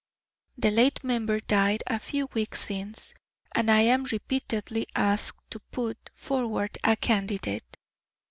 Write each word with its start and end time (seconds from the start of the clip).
The 0.57 0.71
late 0.71 1.03
member 1.03 1.39
died 1.39 1.83
a 1.85 1.99
few 1.99 2.25
weeks 2.33 2.65
since, 2.65 3.13
and 3.53 3.69
I 3.69 3.81
am 3.81 4.05
repeatedly 4.05 4.87
asked 4.95 5.47
to 5.51 5.59
put 5.59 6.09
forward 6.15 6.75
a 6.83 6.95
candidate. 6.95 7.77